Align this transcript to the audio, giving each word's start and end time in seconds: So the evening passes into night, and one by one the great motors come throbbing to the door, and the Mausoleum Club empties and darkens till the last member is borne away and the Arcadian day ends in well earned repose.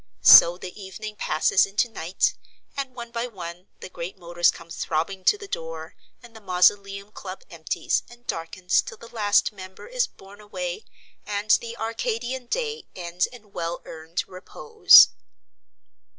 So 0.23 0.57
the 0.57 0.81
evening 0.81 1.15
passes 1.15 1.67
into 1.67 1.87
night, 1.87 2.33
and 2.75 2.95
one 2.95 3.11
by 3.11 3.27
one 3.27 3.67
the 3.81 3.87
great 3.87 4.17
motors 4.17 4.49
come 4.49 4.71
throbbing 4.71 5.23
to 5.25 5.37
the 5.37 5.47
door, 5.47 5.95
and 6.23 6.35
the 6.35 6.41
Mausoleum 6.41 7.11
Club 7.11 7.43
empties 7.51 8.01
and 8.09 8.25
darkens 8.25 8.81
till 8.81 8.97
the 8.97 9.13
last 9.13 9.51
member 9.51 9.85
is 9.85 10.07
borne 10.07 10.41
away 10.41 10.85
and 11.23 11.51
the 11.51 11.77
Arcadian 11.77 12.47
day 12.47 12.87
ends 12.95 13.27
in 13.27 13.51
well 13.51 13.83
earned 13.85 14.27
repose. 14.27 15.09